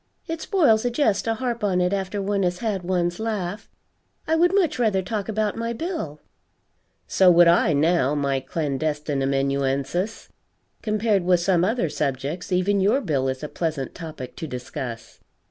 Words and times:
It 0.25 0.41
spoils 0.41 0.83
a 0.83 0.89
jest 0.89 1.25
to 1.25 1.35
harp 1.35 1.63
on 1.63 1.79
it 1.79 1.93
after 1.93 2.23
one 2.23 2.41
has 2.41 2.57
had 2.57 2.81
one's 2.81 3.19
laugh. 3.19 3.69
I 4.27 4.35
would 4.35 4.51
much 4.51 4.79
rather 4.79 5.03
talk 5.03 5.29
about 5.29 5.55
my 5.57 5.73
bill." 5.73 6.19
"So 7.05 7.29
would 7.29 7.47
I, 7.47 7.73
now, 7.73 8.15
my 8.15 8.39
clandestine 8.39 9.21
amanuensis. 9.21 10.29
Compared 10.81 11.23
with 11.23 11.39
some 11.39 11.63
other 11.63 11.87
subjects, 11.87 12.51
even 12.51 12.81
your 12.81 12.99
bill 12.99 13.27
is 13.27 13.43
a 13.43 13.47
pleasant 13.47 13.93
topic 13.93 14.35
to 14.37 14.47
discuss." 14.47 15.19